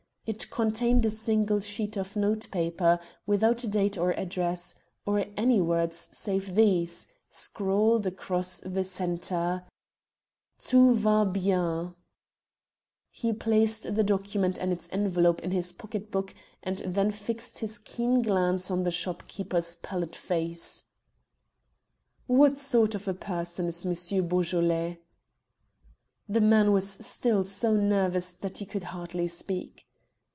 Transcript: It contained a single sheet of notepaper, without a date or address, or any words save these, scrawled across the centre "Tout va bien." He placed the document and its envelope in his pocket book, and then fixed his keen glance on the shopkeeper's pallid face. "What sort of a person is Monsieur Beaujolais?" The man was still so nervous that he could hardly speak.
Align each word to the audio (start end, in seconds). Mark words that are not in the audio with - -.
It 0.27 0.49
contained 0.51 1.03
a 1.05 1.09
single 1.11 1.59
sheet 1.59 1.97
of 1.97 2.15
notepaper, 2.15 2.99
without 3.25 3.63
a 3.65 3.67
date 3.67 3.97
or 3.97 4.11
address, 4.11 4.75
or 5.05 5.25
any 5.35 5.59
words 5.59 6.07
save 6.13 6.53
these, 6.55 7.07
scrawled 7.29 8.05
across 8.07 8.59
the 8.59 8.83
centre 8.85 9.65
"Tout 10.59 10.95
va 10.95 11.25
bien." 11.25 11.95
He 13.09 13.33
placed 13.33 13.93
the 13.95 14.03
document 14.03 14.57
and 14.59 14.71
its 14.71 14.87
envelope 14.93 15.41
in 15.41 15.51
his 15.51 15.73
pocket 15.73 16.11
book, 16.11 16.33
and 16.63 16.77
then 16.77 17.09
fixed 17.11 17.57
his 17.57 17.77
keen 17.79 18.21
glance 18.21 18.69
on 18.71 18.83
the 18.83 18.91
shopkeeper's 18.91 19.75
pallid 19.77 20.15
face. 20.15 20.85
"What 22.27 22.57
sort 22.59 22.93
of 22.95 23.05
a 23.07 23.13
person 23.15 23.65
is 23.65 23.83
Monsieur 23.83 24.21
Beaujolais?" 24.21 25.01
The 26.29 26.41
man 26.41 26.71
was 26.71 26.87
still 27.05 27.43
so 27.43 27.75
nervous 27.75 28.33
that 28.33 28.59
he 28.59 28.65
could 28.65 28.83
hardly 28.83 29.27
speak. 29.27 29.87